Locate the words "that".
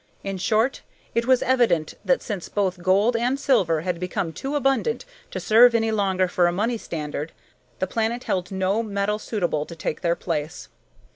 2.03-2.23